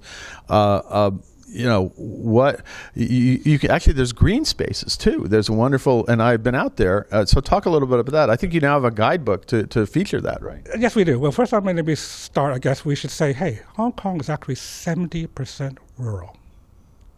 Uh, 0.50 0.82
uh, 0.90 1.12
you 1.52 1.66
know 1.66 1.92
what 1.96 2.62
you, 2.94 3.42
you 3.44 3.60
can, 3.60 3.72
actually 3.72 3.94
there's 3.94 4.14
green 4.14 4.46
spaces 4.46 4.96
too 4.96 5.26
there's 5.28 5.50
a 5.50 5.54
wonderful 5.54 6.06
and 6.08 6.22
i've 6.22 6.44
been 6.44 6.56
out 6.56 6.78
there 6.78 7.08
uh, 7.12 7.26
so 7.26 7.42
talk 7.42 7.66
a 7.66 7.70
little 7.70 7.88
bit 7.88 8.00
about 8.00 8.12
that 8.12 8.30
i 8.30 8.36
think 8.36 8.54
you 8.54 8.60
now 8.60 8.74
have 8.74 8.84
a 8.84 8.92
guidebook 8.92 9.46
to, 9.46 9.66
to 9.68 9.86
feature 9.86 10.22
that 10.22 10.42
right 10.42 10.68
yes 10.78 10.96
we 10.96 11.04
do 11.04 11.20
well 11.20 11.32
first 11.32 11.54
i'm 11.54 11.64
going 11.64 11.76
to 11.76 11.96
start 11.96 12.54
i 12.54 12.60
guess 12.60 12.86
we 12.86 12.96
should 12.96 13.12
say 13.12 13.34
hey 13.34 13.60
hong 13.76 13.92
kong 13.94 14.20
is 14.20 14.30
actually 14.30 14.56
70% 14.56 15.78
rural 15.98 16.36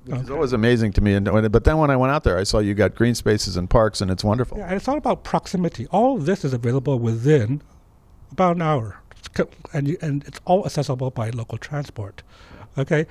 which 0.05 0.15
okay. 0.15 0.23
is 0.23 0.29
always 0.31 0.53
amazing 0.53 0.93
to 0.93 1.01
me. 1.01 1.13
And 1.13 1.25
but 1.51 1.63
then 1.63 1.77
when 1.77 1.91
I 1.91 1.95
went 1.95 2.11
out 2.11 2.23
there, 2.23 2.37
I 2.37 2.43
saw 2.43 2.57
you 2.59 2.73
got 2.73 2.95
green 2.95 3.13
spaces 3.13 3.55
and 3.55 3.69
parks, 3.69 4.01
and 4.01 4.09
it's 4.09 4.23
wonderful. 4.23 4.57
Yeah, 4.57 4.65
and 4.65 4.75
it's 4.75 4.87
all 4.87 4.97
about 4.97 5.23
proximity. 5.23 5.85
All 5.91 6.17
of 6.17 6.25
this 6.25 6.43
is 6.43 6.53
available 6.53 6.97
within 6.97 7.61
about 8.31 8.55
an 8.55 8.63
hour, 8.63 8.99
and 9.73 9.87
you, 9.87 9.97
and 10.01 10.23
it's 10.23 10.39
all 10.45 10.65
accessible 10.65 11.11
by 11.11 11.29
local 11.29 11.59
transport. 11.59 12.23
Okay, 12.77 13.05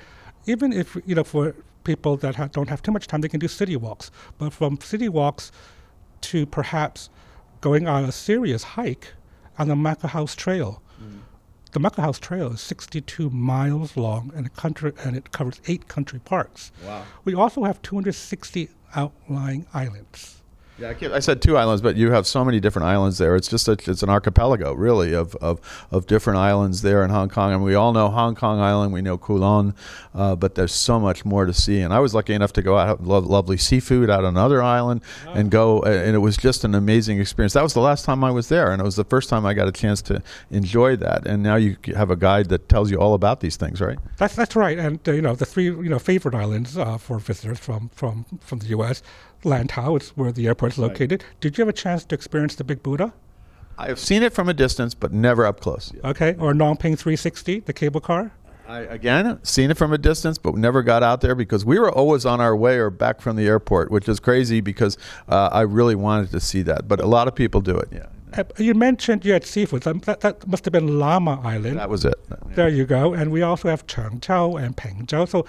even 0.45 0.73
if 0.73 0.97
you 1.05 1.15
know 1.15 1.23
for 1.23 1.55
people 1.83 2.17
that 2.17 2.35
ha- 2.35 2.47
don't 2.51 2.69
have 2.69 2.81
too 2.81 2.91
much 2.91 3.07
time, 3.07 3.21
they 3.21 3.29
can 3.29 3.39
do 3.39 3.47
city 3.47 3.75
walks. 3.75 4.11
But 4.37 4.53
from 4.53 4.79
city 4.79 5.09
walks 5.09 5.51
to 6.21 6.45
perhaps 6.45 7.09
going 7.59 7.87
on 7.87 8.05
a 8.05 8.11
serious 8.11 8.63
hike 8.63 9.13
on 9.57 9.67
the 9.67 9.75
MacLehose 9.75 10.35
Trail. 10.35 10.81
Mm. 11.01 11.19
The 11.71 11.79
MacLehose 11.79 12.19
Trail 12.19 12.51
is 12.53 12.61
62 12.61 13.29
miles 13.29 13.95
long 13.95 14.31
and, 14.35 14.53
country, 14.55 14.93
and 15.03 15.15
it 15.15 15.31
covers 15.31 15.61
eight 15.67 15.87
country 15.87 16.19
parks. 16.19 16.71
Wow. 16.85 17.03
We 17.23 17.33
also 17.33 17.63
have 17.63 17.81
260 17.81 18.69
outlying 18.95 19.65
islands. 19.73 20.40
Yeah, 20.81 20.93
I, 20.99 21.15
I, 21.15 21.19
said 21.19 21.43
two 21.43 21.57
islands, 21.57 21.81
but 21.81 21.95
you 21.95 22.11
have 22.11 22.25
so 22.25 22.43
many 22.43 22.59
different 22.59 22.87
islands 22.87 23.19
there. 23.19 23.35
It's 23.35 23.47
just 23.47 23.67
a, 23.67 23.73
it's 23.73 24.01
an 24.01 24.09
archipelago, 24.09 24.73
really, 24.73 25.13
of, 25.13 25.35
of, 25.35 25.61
of 25.91 26.07
different 26.07 26.39
islands 26.39 26.81
there 26.81 27.03
in 27.03 27.11
Hong 27.11 27.29
Kong. 27.29 27.53
And 27.53 27.63
we 27.63 27.75
all 27.75 27.93
know 27.93 28.09
Hong 28.09 28.33
Kong 28.33 28.59
Island, 28.59 28.91
we 28.91 29.01
know 29.03 29.15
Kowloon, 29.17 29.75
uh, 30.15 30.35
but 30.35 30.55
there's 30.55 30.73
so 30.73 30.99
much 30.99 31.23
more 31.23 31.45
to 31.45 31.53
see. 31.53 31.81
And 31.81 31.93
I 31.93 31.99
was 31.99 32.15
lucky 32.15 32.33
enough 32.33 32.53
to 32.53 32.63
go 32.63 32.79
out, 32.79 32.87
have 32.87 33.05
lo- 33.05 33.19
lovely 33.19 33.57
seafood 33.57 34.09
out 34.09 34.25
on 34.25 34.35
another 34.35 34.63
island, 34.63 35.01
oh. 35.27 35.33
and 35.33 35.51
go, 35.51 35.83
and 35.83 36.15
it 36.15 36.19
was 36.19 36.35
just 36.35 36.63
an 36.63 36.73
amazing 36.73 37.19
experience. 37.19 37.53
That 37.53 37.63
was 37.63 37.75
the 37.75 37.81
last 37.81 38.03
time 38.03 38.23
I 38.23 38.31
was 38.31 38.49
there, 38.49 38.71
and 38.71 38.81
it 38.81 38.85
was 38.85 38.95
the 38.95 39.03
first 39.03 39.29
time 39.29 39.45
I 39.45 39.53
got 39.53 39.67
a 39.67 39.71
chance 39.71 40.01
to 40.03 40.23
enjoy 40.49 40.95
that. 40.95 41.27
And 41.27 41.43
now 41.43 41.57
you 41.57 41.77
have 41.95 42.09
a 42.09 42.15
guide 42.15 42.49
that 42.49 42.69
tells 42.69 42.89
you 42.89 42.97
all 42.97 43.13
about 43.13 43.41
these 43.41 43.55
things, 43.55 43.81
right? 43.81 43.99
That's 44.17 44.35
that's 44.35 44.55
right. 44.55 44.79
And 44.79 44.99
uh, 45.07 45.11
you 45.11 45.21
know 45.21 45.35
the 45.35 45.45
three 45.45 45.65
you 45.65 45.89
know 45.89 45.99
favorite 45.99 46.33
islands 46.33 46.75
uh, 46.75 46.97
for 46.97 47.19
visitors 47.19 47.59
from 47.59 47.89
from 47.89 48.25
from 48.41 48.59
the 48.59 48.67
U.S. 48.67 49.03
Lantau, 49.43 49.95
it's 49.97 50.09
where 50.17 50.31
the 50.31 50.47
airport 50.47 50.73
is 50.73 50.77
located. 50.77 51.23
Right. 51.23 51.39
Did 51.41 51.57
you 51.57 51.61
have 51.63 51.69
a 51.69 51.73
chance 51.73 52.05
to 52.05 52.15
experience 52.15 52.55
the 52.55 52.63
Big 52.63 52.83
Buddha? 52.83 53.13
I 53.77 53.87
have 53.87 53.99
seen 53.99 54.21
it 54.21 54.33
from 54.33 54.47
a 54.49 54.53
distance, 54.53 54.93
but 54.93 55.11
never 55.11 55.45
up 55.45 55.59
close. 55.59 55.91
Yet. 55.93 56.05
Okay, 56.05 56.35
or 56.37 56.53
Ngong 56.53 56.79
Ping 56.79 56.95
360, 56.95 57.61
the 57.61 57.73
cable 57.73 58.01
car. 58.01 58.31
I, 58.67 58.79
again, 58.81 59.39
seen 59.43 59.71
it 59.71 59.77
from 59.77 59.91
a 59.91 59.97
distance, 59.97 60.37
but 60.37 60.55
never 60.55 60.81
got 60.83 61.03
out 61.03 61.21
there 61.21 61.35
because 61.35 61.65
we 61.65 61.79
were 61.79 61.91
always 61.91 62.25
on 62.25 62.39
our 62.39 62.55
way 62.55 62.77
or 62.77 62.89
back 62.89 63.19
from 63.19 63.35
the 63.35 63.47
airport, 63.47 63.91
which 63.91 64.07
is 64.07 64.19
crazy 64.19 64.61
because 64.61 64.97
uh, 65.27 65.49
I 65.51 65.61
really 65.61 65.95
wanted 65.95 66.31
to 66.31 66.39
see 66.39 66.61
that. 66.63 66.87
But 66.87 67.01
a 67.01 67.07
lot 67.07 67.27
of 67.27 67.35
people 67.35 67.59
do 67.61 67.75
it. 67.77 67.89
Yeah, 67.91 68.05
Uh, 68.37 68.43
You 68.57 68.73
mentioned 68.75 69.25
you 69.25 69.33
had 69.33 69.45
seafood. 69.45 69.85
Um, 69.87 69.99
That, 70.05 70.21
that 70.21 70.47
must 70.47 70.63
have 70.65 70.71
been 70.71 70.87
Lamma 70.87 71.43
Island. 71.43 71.79
that 71.79 71.89
was 71.89 72.05
it. 72.05 72.15
There 72.55 72.69
you 72.69 72.85
go. 72.85 73.13
And 73.13 73.31
we 73.31 73.41
also 73.41 73.67
have 73.67 73.87
Cheung 73.87 74.21
Chau 74.21 74.55
and 74.55 74.77
Peng 74.77 75.05
Chau. 75.05 75.25
So, 75.25 75.45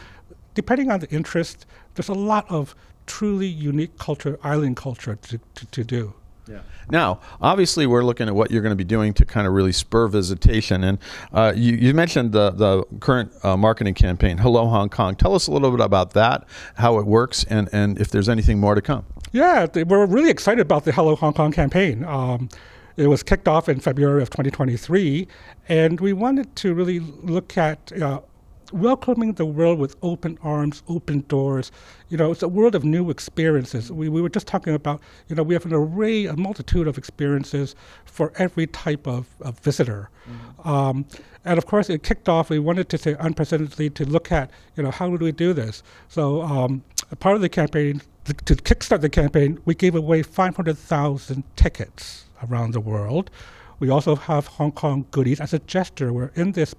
depending 0.55 0.91
on 0.91 0.99
the 1.01 1.11
interest, 1.11 1.67
there's 1.95 2.09
a 2.09 2.15
lot 2.15 2.47
of 2.51 2.75
truly 3.07 3.47
unique 3.47 3.99
culture, 3.99 4.39
island 4.43 4.77
culture 4.77 5.17
to, 5.17 5.41
to, 5.55 5.67
to 5.67 5.85
do. 5.85 6.15
Yeah. 6.49 6.61
Now, 6.91 7.21
obviously, 7.41 7.87
we're 7.87 8.05
looking 8.05 8.29
at 8.29 8.35
what 8.35 8.51
you're 8.51 8.63
going 8.63 8.73
to 8.73 8.77
be 8.77 8.85
doing 8.85 9.15
to 9.15 9.25
kind 9.25 9.47
of 9.47 9.53
really 9.53 9.73
spur 9.73 10.09
visitation. 10.09 10.83
And 10.83 10.99
uh, 11.33 11.53
you, 11.55 11.75
you 11.75 11.95
mentioned 11.95 12.33
the, 12.33 12.51
the 12.51 12.85
current 12.99 13.33
uh, 13.45 13.57
marketing 13.57 13.95
campaign, 13.95 14.39
Hello 14.39 14.67
Hong 14.67 14.89
Kong. 14.89 15.15
Tell 15.15 15.35
us 15.35 15.47
a 15.47 15.53
little 15.53 15.71
bit 15.71 15.81
about 15.81 16.13
that, 16.15 16.45
how 16.75 16.99
it 16.99 17.07
works, 17.07 17.45
and, 17.45 17.69
and 17.73 17.99
if 18.01 18.11
there's 18.11 18.29
anything 18.29 18.59
more 18.59 18.75
to 18.75 18.83
come. 18.83 19.05
Yeah, 19.31 19.67
we're 19.87 20.07
really 20.07 20.31
excited 20.31 20.61
about 20.61 20.85
the 20.85 20.93
Hello 20.93 21.15
Hong 21.17 21.33
Kong 21.33 21.53
campaign. 21.53 22.05
Um, 22.05 22.49
it 22.97 23.07
was 23.07 23.23
kicked 23.23 23.49
off 23.49 23.69
in 23.69 23.81
February 23.81 24.21
of 24.21 24.29
2023, 24.31 25.27
and 25.69 26.01
we 26.01 26.13
wanted 26.13 26.55
to 26.57 26.75
really 26.75 27.01
look 27.01 27.57
at 27.57 27.93
uh, 28.03 28.21
welcoming 28.73 29.35
the 29.35 29.45
world 29.45 29.79
with 29.79 29.97
open 30.03 30.39
arms, 30.43 30.83
open 30.89 31.21
doors. 31.29 31.71
You 32.09 32.17
know, 32.17 32.33
it's 32.33 32.43
a 32.43 32.49
world 32.49 32.75
of 32.75 32.85
new 32.85 33.11
experiences. 33.11 33.91
We, 33.91 34.09
we 34.09 34.23
were 34.23 34.29
just 34.29 34.47
talking 34.47 34.75
about, 34.75 35.01
you 35.29 35.37
know, 35.37 35.43
we 35.43 35.55
have 35.55 35.65
an 35.65 35.73
array, 35.73 36.27
a 36.27 36.37
multitude 36.37 36.89
of 36.89 36.99
experiences 36.99 37.75
for 38.05 38.33
every 38.37 38.67
type 38.67 39.07
of, 39.07 39.27
of 39.41 39.59
visitor. 39.61 40.11
Um, 40.65 41.07
and 41.45 41.59
of 41.59 41.67
course, 41.67 41.91
it 41.91 42.03
kicked 42.03 42.29
off. 42.29 42.51
We 42.51 42.59
wanted 42.59 42.89
to 42.91 42.99
say 42.99 43.17
unprecedentedly 43.19 43.91
to 43.91 44.05
look 44.05 44.31
at, 44.31 44.51
you 44.77 44.83
know, 44.83 44.91
how 44.91 45.09
do 45.09 45.25
we 45.25 45.33
do 45.33 45.53
this? 45.53 45.83
So, 46.09 46.43
um, 46.43 46.85
a 47.11 47.17
part 47.17 47.37
of 47.37 47.43
the 47.43 47.49
campaign, 47.49 48.01
to, 48.25 48.33
to 48.33 48.55
kickstart 48.55 49.01
the 49.01 49.11
campaign, 49.11 49.59
we 49.65 49.75
gave 49.75 49.95
away 49.95 50.23
500,000 50.23 51.45
tickets 51.57 52.27
around 52.49 52.73
the 52.73 52.81
world. 52.81 53.31
We 53.81 53.91
also 53.91 54.15
have 54.15 54.47
Hong 54.47 54.73
Kong 54.73 55.07
goodies 55.11 55.41
as 55.41 55.53
a 55.53 55.59
gesture. 55.59 56.13
Where 56.13 56.31
in 56.37 56.53
this 56.53 56.75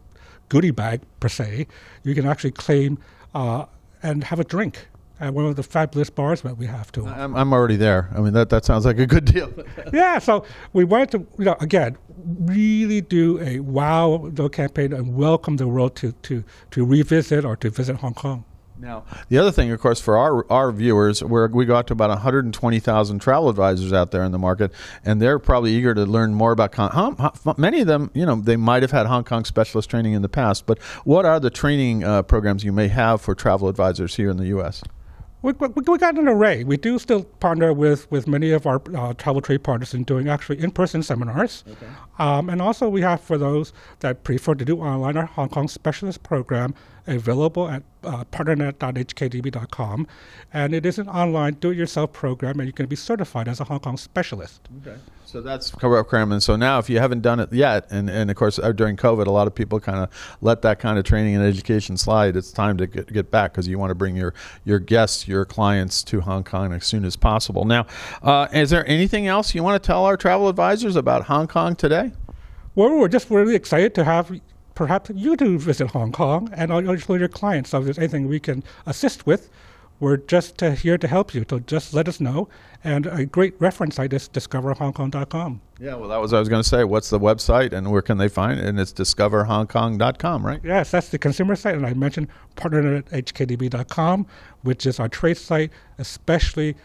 goodie 0.53 0.69
bag 0.69 1.01
per 1.19 1.29
se, 1.29 1.65
you 2.03 2.13
can 2.13 2.27
actually 2.27 2.51
claim 2.51 2.99
uh, 3.33 3.65
and 4.03 4.23
have 4.25 4.39
a 4.39 4.43
drink 4.43 4.87
at 5.19 5.33
one 5.33 5.45
of 5.45 5.55
the 5.55 5.63
fabulous 5.63 6.11
bars 6.11 6.41
that 6.41 6.57
we 6.57 6.67
have 6.67 6.91
to. 6.91 7.07
I'm, 7.07 7.35
I'm 7.35 7.51
already 7.53 7.75
there. 7.75 8.11
I 8.15 8.19
mean, 8.21 8.33
that, 8.33 8.49
that 8.51 8.63
sounds 8.63 8.85
like 8.85 8.99
a 8.99 9.07
good 9.07 9.25
deal. 9.25 9.51
yeah, 9.93 10.19
so 10.19 10.45
we 10.73 10.83
wanted 10.83 11.09
to, 11.11 11.17
you 11.39 11.45
know, 11.45 11.55
again, 11.59 11.97
really 12.41 13.01
do 13.01 13.39
a 13.39 13.61
wow 13.61 14.31
campaign 14.51 14.93
and 14.93 15.15
welcome 15.15 15.57
the 15.57 15.67
world 15.67 15.95
to, 15.95 16.11
to, 16.27 16.43
to 16.69 16.85
revisit 16.85 17.43
or 17.45 17.55
to 17.55 17.71
visit 17.71 17.95
Hong 17.95 18.13
Kong. 18.13 18.45
Now, 18.83 19.05
the 19.29 19.37
other 19.37 19.51
thing, 19.51 19.71
of 19.71 19.79
course, 19.79 20.01
for 20.01 20.17
our 20.17 20.45
our 20.51 20.69
viewers, 20.73 21.23
we're, 21.23 21.47
we 21.47 21.63
got 21.63 21.87
to 21.87 21.93
about 21.93 22.09
120,000 22.09 23.19
travel 23.19 23.47
advisors 23.47 23.93
out 23.93 24.11
there 24.11 24.23
in 24.23 24.33
the 24.33 24.37
market, 24.37 24.73
and 25.05 25.21
they're 25.21 25.39
probably 25.39 25.71
eager 25.73 25.93
to 25.93 26.03
learn 26.05 26.33
more 26.33 26.51
about 26.51 26.75
Hong 26.75 26.89
Hong- 26.91 27.55
Many 27.57 27.79
of 27.79 27.87
them, 27.87 28.11
you 28.13 28.25
know, 28.25 28.35
they 28.35 28.57
might 28.57 28.81
have 28.81 28.91
had 28.91 29.05
Hong 29.05 29.23
Kong 29.23 29.45
specialist 29.45 29.89
training 29.89 30.13
in 30.13 30.21
the 30.21 30.27
past, 30.27 30.65
but 30.65 30.81
what 31.05 31.25
are 31.25 31.39
the 31.39 31.49
training 31.49 32.03
uh, 32.03 32.23
programs 32.23 32.65
you 32.65 32.73
may 32.73 32.89
have 32.89 33.21
for 33.21 33.33
travel 33.33 33.69
advisors 33.69 34.15
here 34.15 34.29
in 34.29 34.35
the 34.35 34.47
U.S.? 34.47 34.83
We, 35.43 35.51
we, 35.53 35.67
we 35.67 35.97
got 35.97 36.17
an 36.17 36.27
array. 36.27 36.63
We 36.63 36.77
do 36.77 36.97
still 36.97 37.23
partner 37.23 37.73
with, 37.73 38.09
with 38.09 38.27
many 38.27 38.51
of 38.51 38.65
our 38.65 38.81
uh, 38.95 39.13
travel 39.13 39.41
trade 39.41 39.63
partners 39.63 39.93
in 39.93 40.03
doing 40.03 40.29
actually 40.29 40.59
in 40.59 40.71
person 40.71 41.03
seminars. 41.03 41.63
Um, 42.17 42.49
and 42.49 42.61
also, 42.61 42.87
we 42.89 43.01
have 43.01 43.19
for 43.21 43.37
those 43.37 43.73
that 43.99 44.23
prefer 44.23 44.55
to 44.55 44.65
do 44.65 44.79
online 44.79 45.17
our 45.17 45.25
Hong 45.25 45.49
Kong 45.49 45.67
specialist 45.67 46.23
program 46.23 46.73
available 47.07 47.67
at 47.67 47.83
uh, 48.03 48.23
partnernet.hktb.com. 48.25 50.07
And 50.53 50.73
it 50.73 50.85
is 50.85 50.97
an 50.97 51.09
online 51.09 51.55
do 51.55 51.71
it 51.71 51.77
yourself 51.77 52.13
program, 52.13 52.59
and 52.59 52.67
you 52.67 52.73
can 52.73 52.85
be 52.85 52.95
certified 52.95 53.47
as 53.47 53.59
a 53.59 53.65
Hong 53.65 53.81
Kong 53.81 53.97
specialist. 53.97 54.61
Okay. 54.81 54.97
So 55.33 55.41
that's 55.41 55.71
program. 55.71 56.31
And 56.31 56.43
so 56.43 56.55
now, 56.55 56.77
if 56.77 56.91
you 56.91 56.99
haven't 56.99 57.21
done 57.21 57.39
it 57.39 57.51
yet, 57.51 57.87
and, 57.89 58.07
and 58.07 58.29
of 58.29 58.37
course, 58.37 58.59
uh, 58.59 58.71
during 58.71 58.95
COVID, 58.95 59.25
a 59.25 59.31
lot 59.31 59.47
of 59.47 59.55
people 59.55 59.79
kind 59.79 59.97
of 59.97 60.37
let 60.41 60.61
that 60.61 60.77
kind 60.77 60.99
of 60.99 61.05
training 61.05 61.35
and 61.35 61.43
education 61.43 61.97
slide. 61.97 62.35
It's 62.35 62.51
time 62.51 62.77
to 62.77 62.85
get, 62.85 63.11
get 63.11 63.31
back 63.31 63.51
because 63.51 63.67
you 63.67 63.79
want 63.79 63.89
to 63.89 63.95
bring 63.95 64.15
your, 64.15 64.35
your 64.63 64.77
guests, 64.77 65.27
your 65.27 65.43
clients 65.43 66.03
to 66.03 66.21
Hong 66.21 66.43
Kong 66.43 66.71
as 66.71 66.85
soon 66.85 67.03
as 67.03 67.15
possible. 67.15 67.65
Now, 67.65 67.87
uh, 68.21 68.47
is 68.53 68.69
there 68.69 68.87
anything 68.87 69.25
else 69.25 69.55
you 69.55 69.63
want 69.63 69.81
to 69.81 69.87
tell 69.87 70.05
our 70.05 70.17
travel 70.17 70.49
advisors 70.49 70.95
about 70.95 71.23
Hong 71.23 71.47
Kong 71.47 71.75
today? 71.75 72.11
Well, 72.75 72.95
we're 72.99 73.07
just 73.07 73.31
really 73.31 73.55
excited 73.55 73.95
to 73.95 74.03
have 74.03 74.39
perhaps 74.75 75.09
you 75.15 75.35
to 75.37 75.57
visit 75.57 75.89
Hong 75.89 76.11
Kong 76.11 76.51
and 76.55 76.71
also 76.71 77.15
your 77.15 77.27
clients. 77.27 77.71
So 77.71 77.79
if 77.79 77.85
there's 77.85 77.97
anything 77.97 78.27
we 78.27 78.39
can 78.39 78.63
assist 78.85 79.25
with, 79.25 79.49
we're 80.03 80.17
just 80.17 80.61
uh, 80.61 80.71
here 80.71 80.97
to 80.97 81.07
help 81.07 81.33
you. 81.33 81.45
So 81.49 81.59
just 81.59 81.93
let 81.93 82.09
us 82.09 82.19
know. 82.19 82.49
And 82.83 83.05
a 83.05 83.25
great 83.25 83.55
reference 83.59 83.95
site 83.95 84.11
is 84.11 84.27
discoverhongkong.com. 84.27 85.61
Yeah, 85.79 85.95
well, 85.95 86.09
that 86.09 86.19
was 86.19 86.33
what 86.33 86.39
I 86.39 86.41
was 86.41 86.49
going 86.49 86.61
to 86.61 86.67
say. 86.67 86.83
What's 86.83 87.09
the 87.09 87.19
website 87.19 87.71
and 87.71 87.89
where 87.89 88.01
can 88.01 88.17
they 88.17 88.27
find 88.27 88.59
it? 88.59 88.65
And 88.65 88.77
it's 88.77 88.91
discoverhongkong.com, 88.91 90.45
right? 90.45 90.59
Yes, 90.61 90.91
that's 90.91 91.07
the 91.07 91.17
consumer 91.17 91.55
site. 91.55 91.75
And 91.75 91.85
I 91.85 91.93
mentioned 91.93 92.27
partnernet.hktb.com, 92.57 94.27
which 94.63 94.85
is 94.85 94.99
our 94.99 95.07
trade 95.07 95.37
site, 95.37 95.71
especially 95.97 96.75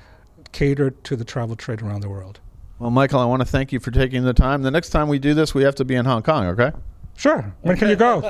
catered 0.52 1.02
to 1.02 1.16
the 1.16 1.24
travel 1.24 1.56
trade 1.56 1.82
around 1.82 2.02
the 2.02 2.08
world. 2.08 2.38
Well, 2.78 2.92
Michael, 2.92 3.18
I 3.18 3.24
want 3.24 3.40
to 3.40 3.46
thank 3.46 3.72
you 3.72 3.80
for 3.80 3.90
taking 3.90 4.22
the 4.22 4.32
time. 4.32 4.62
The 4.62 4.70
next 4.70 4.90
time 4.90 5.08
we 5.08 5.18
do 5.18 5.34
this, 5.34 5.52
we 5.52 5.64
have 5.64 5.74
to 5.74 5.84
be 5.84 5.96
in 5.96 6.04
Hong 6.04 6.22
Kong, 6.22 6.46
okay? 6.46 6.70
Sure. 7.18 7.52
When 7.62 7.76
can 7.76 7.88
you 7.88 7.96
go? 7.96 8.20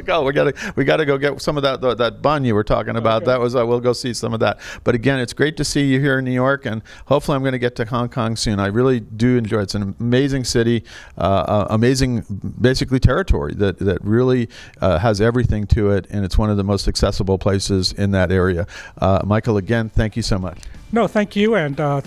go. 0.06 0.22
We 0.22 0.32
got 0.32 0.44
to 0.44 0.72
we 0.74 0.82
got 0.84 0.96
to 0.96 1.04
go 1.04 1.18
get 1.18 1.42
some 1.42 1.58
of 1.58 1.62
that 1.64 1.82
that, 1.82 1.98
that 1.98 2.22
bun 2.22 2.46
you 2.46 2.54
were 2.54 2.64
talking 2.64 2.96
about. 2.96 3.16
Okay. 3.22 3.32
That 3.32 3.40
was 3.40 3.54
uh, 3.54 3.66
we'll 3.66 3.78
go 3.78 3.92
see 3.92 4.14
some 4.14 4.32
of 4.32 4.40
that. 4.40 4.58
But 4.84 4.94
again, 4.94 5.20
it's 5.20 5.34
great 5.34 5.58
to 5.58 5.64
see 5.64 5.84
you 5.84 6.00
here 6.00 6.18
in 6.18 6.24
New 6.24 6.32
York, 6.32 6.64
and 6.64 6.80
hopefully 7.08 7.36
I'm 7.36 7.42
going 7.42 7.52
to 7.52 7.58
get 7.58 7.76
to 7.76 7.84
Hong 7.84 8.08
Kong 8.08 8.36
soon. 8.36 8.58
I 8.58 8.68
really 8.68 9.00
do 9.00 9.36
enjoy. 9.36 9.58
it. 9.58 9.64
It's 9.64 9.74
an 9.74 9.94
amazing 10.00 10.44
city, 10.44 10.82
uh, 11.18 11.20
uh, 11.20 11.66
amazing 11.68 12.24
basically 12.58 12.98
territory 12.98 13.52
that 13.56 13.80
that 13.80 14.02
really 14.02 14.48
uh, 14.80 14.98
has 14.98 15.20
everything 15.20 15.66
to 15.66 15.90
it, 15.90 16.06
and 16.08 16.24
it's 16.24 16.38
one 16.38 16.48
of 16.48 16.56
the 16.56 16.64
most 16.64 16.88
accessible 16.88 17.36
places 17.36 17.92
in 17.92 18.12
that 18.12 18.32
area. 18.32 18.66
Uh, 18.96 19.20
Michael, 19.26 19.58
again, 19.58 19.90
thank 19.90 20.16
you 20.16 20.22
so 20.22 20.38
much. 20.38 20.58
No, 20.90 21.06
thank 21.06 21.36
you. 21.36 21.54
And 21.54 21.78
uh, 21.78 22.00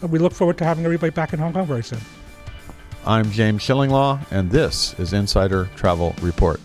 we 0.00 0.18
look 0.20 0.32
forward 0.32 0.56
to 0.56 0.64
having 0.64 0.86
everybody 0.86 1.10
back 1.10 1.34
in 1.34 1.38
Hong 1.38 1.52
Kong 1.52 1.66
very 1.66 1.82
soon. 1.84 2.00
I'm 3.08 3.30
James 3.30 3.62
Shillinglaw, 3.62 4.32
and 4.32 4.50
this 4.50 4.98
is 4.98 5.12
Insider 5.12 5.68
Travel 5.76 6.12
Report. 6.20 6.60